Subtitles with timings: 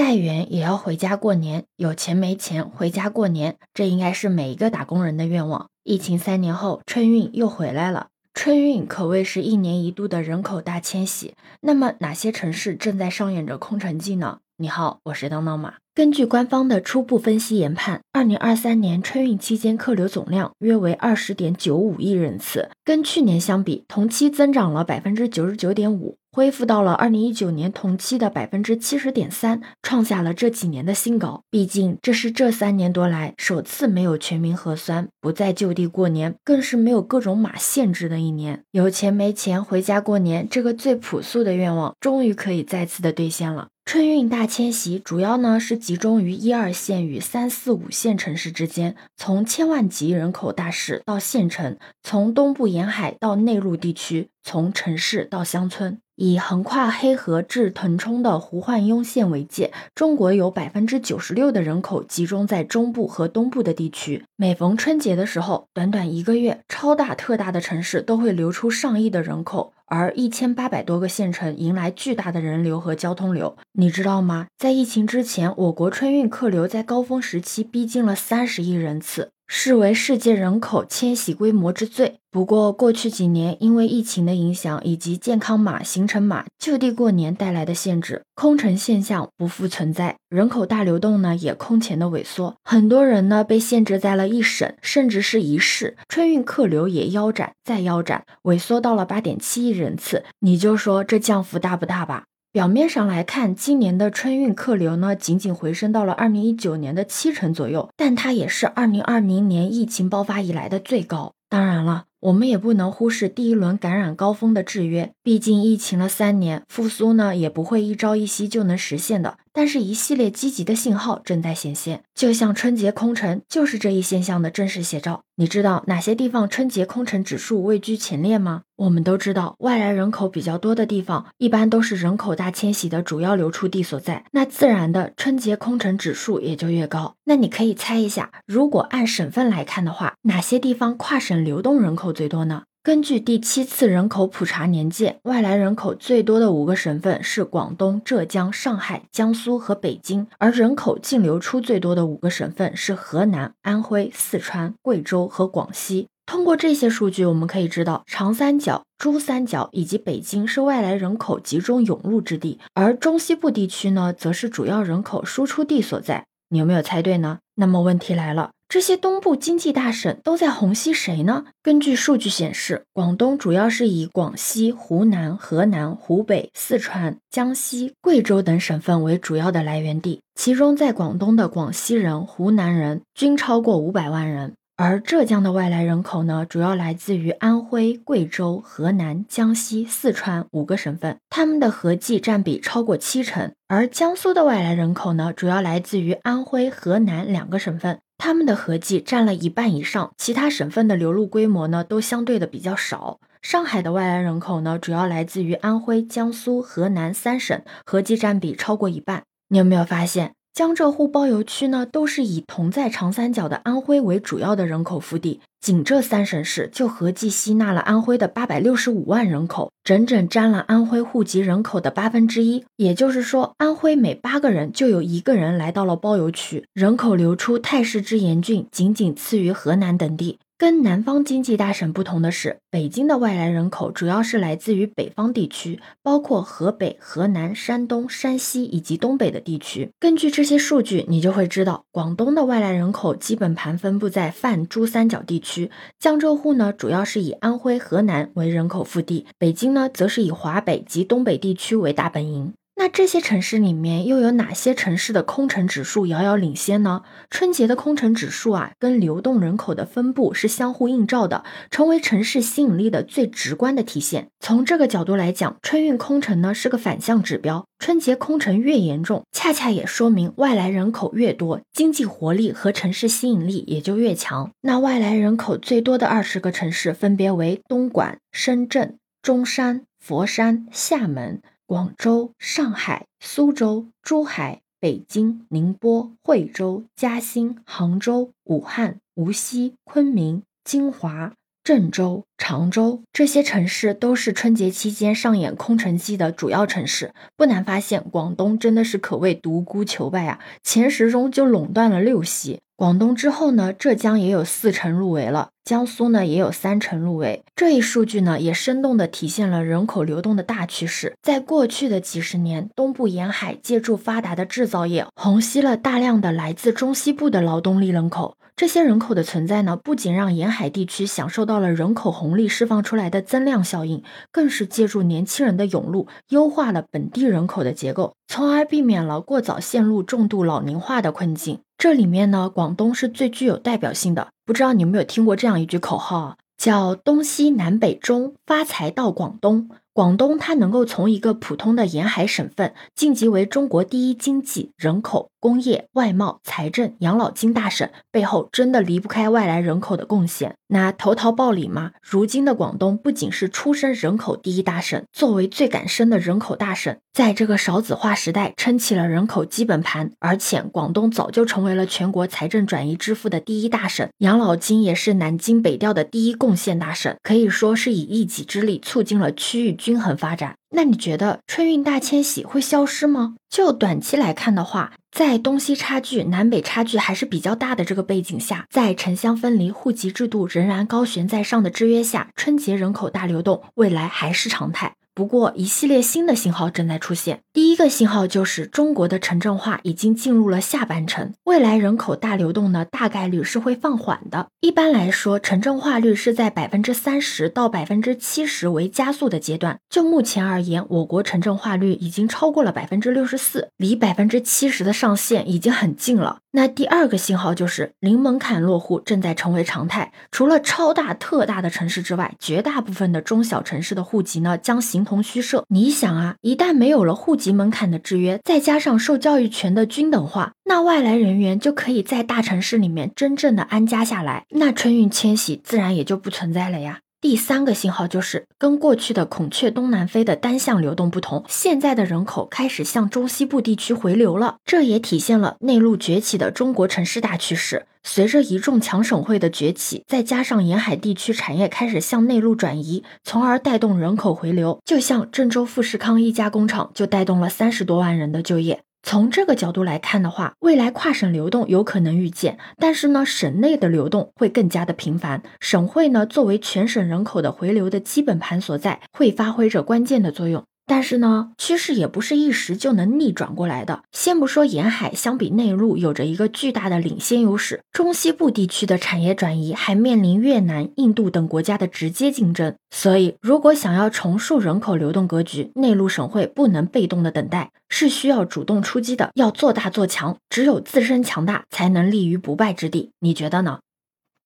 [0.00, 5.70] 再远也要回家过年，有钱没钱回家过年，这应该是每一个打工人的愿望。
[5.82, 8.06] 疫情三年后，春运又回来了。
[8.32, 11.34] 春运可谓是一年一度的人口大迁徙。
[11.62, 14.38] 那么，哪些城市正在上演着空城计呢？
[14.58, 15.74] 你好，我是当当马。
[15.92, 31.42] 根据官方的初步分析研判，二零二三年春运期间客流总量约为二十点九五亿人次，跟去年相比，同期增长了百分之九十九点五，恢复到了二零一九年同期的百分之七十点三，创下了这几年的新高。
[31.50, 38.62] 毕竟这是这三年多来首次没有全民核酸，不再就地过年，更是没有各种码限制的一年。
[38.70, 43.66] 有钱没钱回家过年，这个最朴素的愿望，终于可以再次的兑现了。
[43.84, 55.98] 春运大迁徙主要呢是集中于一二线与三四五线城市之间，从千万级人口大市到县城，从东部沿海到内陆地区，从城市到乡村。
[56.20, 64.24] 以横跨黑河至腾冲的胡焕庸县为界，中国有百分之九十六的人口集中在中部和东部的地区。
[64.34, 73.56] 每逢春节的时候，短短一个月，超大特大的城市都会流出上亿的人口，而一千八百多个县城迎来巨大的人流和交通流。
[73.74, 74.48] 你知道吗？
[74.58, 79.30] 在疫情之前，我国春运客流在高峰时期逼近了三十亿人次。
[79.48, 82.20] 视为世界人口迁徙规模之最。
[82.30, 92.54] 不过，过去几年因为疫情的影响以及健康码、行程码就地过年带来的限制，空城现象不复存在，人口大流动呢也空前的萎缩。
[92.62, 100.24] 很多人呢被限制在了一省，甚至是一市，春运客流也腰斩再腰斩，萎缩到了八点七亿人次。
[100.40, 102.24] 你就说这降幅大不大吧？
[102.50, 111.34] 表面上来看，今年的春运客流呢，仅仅回升到了二零一九年的七成左右，但它也是二零二零年疫情爆发以来的最高。
[111.48, 112.07] 当然了。
[112.20, 119.38] 我们也不能忽视第一轮感染高峰的制约，毕竟疫情了三年，复苏呢也不会一朝一夕就能实现的。
[119.52, 125.22] 但是，一系列积极的信号正在显现，就像春节空城就是这一现象的真实写照。
[125.34, 128.62] 你知道哪些地方春节空城指数位居前列吗？
[128.76, 137.16] 我们都知道，外来人口比较多的地方，一般都是人口大迁徙的主要流出地所在，那自然的春节空城指数也就越高。
[137.24, 142.62] 那你可以猜一下，如果按省份来看的话，哪些地方跨省流动人口最多呢？
[142.82, 156.06] 根据第七次人口普查年鉴，外来人口最多的五个省份是广东、浙江、上海、江苏和北京，而人口净流出最多的五个省份是河南、安徽、四川、贵州和广西。
[156.24, 166.24] 通过这些数据，我们可以知道，长三角、珠三角以及北京是外来人口集中涌入之地，而中西部地区呢，则是主要人口输出地所在。
[166.50, 167.38] 你有没有猜对呢？
[167.56, 168.50] 那么问题来了。
[168.68, 171.46] 这些东部经济大省都在虹吸谁呢？
[171.62, 197.98] 根据数据显示，广东主要是以广西、湖南、河南、湖北、四川、江西、贵州等省份为主要的来源地，其中在广东的广西人、湖南人均超过五百万人，而浙江的外来人口呢，主要来自于安徽、贵州、河南、江西、四川五个省份，他们的合计占比超过七成，而江苏的外来人口呢，主要来自于安徽、河南两个省份。
[198.18, 203.18] 他们的合计占了一半以上，其他省份的流入规模呢都相对的比较少。
[203.42, 209.24] 上海的外来人口呢主要来自于安徽、江苏、河南三省，合计占比超过一半。
[209.48, 210.34] 你有没有发现？
[210.54, 222.64] 江浙沪包邮区呢，都是以同在长三角的安徽为主要的人口腹地，仅这三省市就合计吸纳了安徽的八百六十五万人口，整整占了安徽户籍人口的八分之一。
[222.74, 230.40] 也就是说，安徽每八个人就有一个人来到了包邮区，人口流出态势之严峻，仅仅次于河南等地。
[230.58, 239.92] 跟南方经济大省不同的是，北京的外来人口主要是来自于北方地区，包括河北、河南、山东、山西以及东北的地区。
[240.00, 245.70] 根据这些数据，你就会知道，广东的外来人口基本盘分布在泛珠三角地区，
[246.00, 252.52] 江浙沪呢主要是以安徽、河南为人口腹地，北京呢则是以华北及东北地区为大本营。
[252.92, 257.02] 这些城市里面又有哪些城市的空城指数遥遥领先呢？
[257.30, 264.28] 春节的空城指数啊，跟流动人口的分布是相互映照的，成为城市吸引力的最直观的体现。
[264.40, 267.66] 从这个角度来讲，春运空城呢是个反向指标。
[267.78, 274.50] 春节空城越严重，恰恰也说明外来人口越多，经济活力和城市吸引力也就越强。
[274.62, 281.40] 那外来人口最多的二十个城市分别为东莞、深圳、中山、佛山、厦门。
[281.68, 297.12] 广州、上海、苏州、珠海、北京、宁波、惠州、嘉兴、杭州、武汉、无锡、昆明、金华、郑州、常州这些城市都是春节期间上演空城计的主要城市。
[297.36, 302.60] 不难发现，广东真的是可谓独孤求败啊，前十中就垄断了六席。
[302.78, 307.42] 广东之后呢，浙江也有四成入围了，江苏呢也有三成入围。
[307.56, 311.16] 这一数据呢，也生动地体现了人口流动的大趋势。
[311.20, 318.36] 在过去的几十年，东部沿海借助发达的制造业，虹吸了大量的来自中西部的劳动力人口。
[318.58, 324.02] 这些人口的存在呢，不仅让沿海地区享受到了人口红利释放出来的增量效应，
[324.32, 331.60] 更是借助年轻人的涌入，优化了本地人口的结构，从而避免了过早陷入重度老龄化的困境。
[331.78, 334.26] 这里面呢，广东是最具有代表性的。
[334.44, 339.70] 不知道你有没有听过这样一句口号啊，叫“东西南北中，发财到广东”。
[339.98, 350.54] 广东它能够从一个普通的沿海省份晋级为中国第一经济、人口、工业、外贸、财政、养老金大省，背后真的离不开外来人口的贡献。
[350.68, 369.78] 那投桃报李嘛，如今的广东不仅是出生人口第一大省，作为最敢生的人口大省，在这个少子化时代撑起了人口基本盘，而且广东早就成为了全国财政转移支付的第一大省，养老金也是南京北调的第一贡献大省，可以说是以一己之力促进了区域。
[369.78, 373.36] 均衡发展，那你觉得春运大迁徙会消失吗？
[373.48, 384.94] 就短期来看的话，在东西差距、南北差距还是比较大的这个背景下，在城乡分离、户籍制度仍然高悬在上的制约下，春节人口大流动未来还是常态。
[385.18, 387.40] 不过，一系列新的信号正在出现。
[387.52, 394.46] 第一个信号就是中国的城镇化已经进入了下半程，未来人口大流动呢，大概率是会放缓的。
[394.60, 399.80] 一般来说，城镇化率是在百分之三十到百分之七十为加速的阶段。
[399.90, 406.38] 就目前而言，我国城镇化率已经超过了百分之六十四，离百分之七十的上限已经很近了。
[406.58, 410.12] 那第二个信号就是零门槛落户正在成为常态。
[410.32, 415.64] 除了超大、特大的城市之外，绝大部分的中小城市的户籍呢将形同虚设。
[415.68, 426.98] 你想啊，一旦没有了户籍门槛的制约，再加上受教育权的均等化，那外来人员就可以在大城市里面真正的安家下来，那春运迁徙自然也就不存在了呀。
[427.20, 434.58] 第三个信号就是，跟过去的孔雀东南飞的单向流动不同，现在的人口开始向中西部地区回流了。
[434.64, 437.86] 这也体现了内陆崛起的中国城市大趋势。
[438.04, 444.78] 随着一众强省会的崛起，再加上沿海地区产业开始向内陆转移，从而带动人口回流。
[444.84, 448.80] 就像郑州富士康一家工厂，就带动了三十多万人的就业。
[449.02, 455.42] 从这个角度来看的话，未来跨省流动有可能预见，但是呢，省内的流动会更加的频繁。
[455.60, 460.64] 省会呢，作为全省人口的回流的基本盘所在，会发挥着关键的作用。
[460.88, 464.02] 但是呢，趋势也不是一时就能逆转过来的。
[464.10, 472.74] 先不说沿海相比内陆有着一个巨大的领先优势，中西部地区的产业转移还面临越南、印度等国家的直接竞争。
[472.90, 480.36] 所以，如果想要重塑人口流动格局，内陆省会不能被动的等待，是需要主动出击的，要做大做强。
[480.48, 483.10] 只有自身强大，才能立于不败之地。
[483.20, 483.80] 你觉得呢？